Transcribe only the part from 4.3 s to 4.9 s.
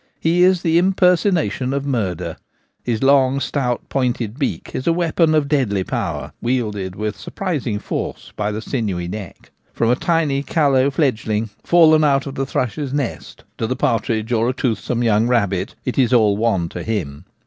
beak is